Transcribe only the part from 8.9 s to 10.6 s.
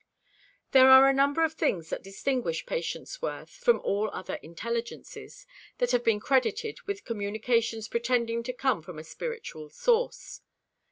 a spiritual source.